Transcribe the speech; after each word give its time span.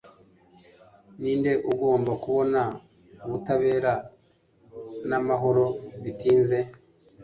Ninde 1.21 1.51
ugomba 1.71 2.11
kubona 2.23 2.61
ubutabera 3.25 3.93
n'amahoro 5.09 5.65
bitinze 6.03 6.57